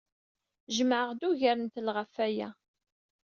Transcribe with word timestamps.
Jemɛeɣ-d 0.75 1.21
ugar 1.29 1.57
n 1.61 1.67
telɣa 1.73 1.97
ɣef 2.01 2.13
waya. 2.19 2.49